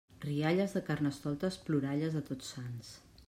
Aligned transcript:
Rialles 0.21 0.73
de 0.77 0.81
Carnestoltes, 0.87 1.59
ploralles 1.69 2.17
de 2.19 2.27
Tots 2.31 2.53
Sants. 2.57 2.93